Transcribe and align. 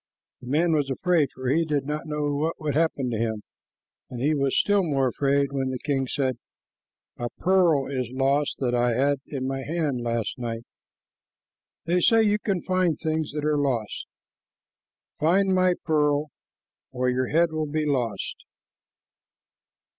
The 0.41 0.47
man 0.47 0.71
was 0.71 0.89
afraid, 0.89 1.29
for 1.31 1.47
he 1.49 1.63
did 1.63 1.85
not 1.85 2.07
know 2.07 2.33
what 2.33 2.59
would 2.59 2.73
happen 2.73 3.11
to 3.11 3.19
him, 3.19 3.43
and 4.09 4.19
he 4.19 4.33
was 4.33 4.57
still 4.57 4.81
more 4.81 5.07
afraid 5.09 5.51
when 5.51 5.69
the 5.69 5.77
king 5.77 6.07
said, 6.07 6.39
"A 7.19 7.29
pearl 7.37 7.85
is 7.85 8.09
lost 8.11 8.55
that 8.61 8.73
I 8.73 8.93
had 8.95 9.19
in 9.27 9.45
my 9.47 9.61
hand 9.61 10.01
last 10.01 10.39
night. 10.39 10.63
They 11.85 11.99
say 12.01 12.23
you 12.23 12.39
can 12.39 12.63
find 12.63 12.97
things 12.97 13.31
that 13.33 13.45
are 13.45 13.61
lost. 13.61 14.07
Find 15.19 15.53
my 15.53 15.75
pearl, 15.85 16.31
or 16.91 17.07
your 17.07 17.27
head 17.27 17.51
will 17.51 17.71
he 17.71 17.85
lost." 17.85 18.47